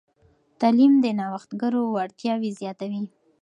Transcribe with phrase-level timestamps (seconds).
[0.59, 3.03] تعلیم د نوښتګرو وړتیاوې زیاتوي.